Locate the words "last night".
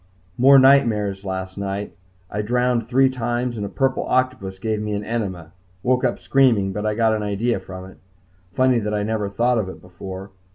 1.23-1.95